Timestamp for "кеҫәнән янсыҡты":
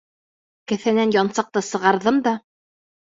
0.71-1.63